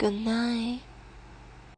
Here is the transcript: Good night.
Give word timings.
Good 0.00 0.14
night. 0.24 0.89